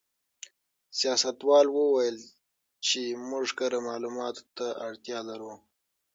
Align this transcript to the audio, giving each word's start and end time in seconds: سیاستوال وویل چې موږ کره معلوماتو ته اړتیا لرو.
سیاستوال 0.99 1.67
وویل 1.71 2.17
چې 2.87 2.99
موږ 3.29 3.47
کره 3.59 3.79
معلوماتو 3.87 4.43
ته 4.57 4.67
اړتیا 4.87 5.19
لرو. 5.29 5.53